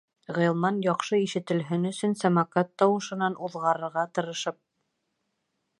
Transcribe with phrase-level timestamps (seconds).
[0.35, 4.61] Ғилман, яҡшы ишетелһен өсөн, «самокат» тауышынан уҙғарырға тырышып: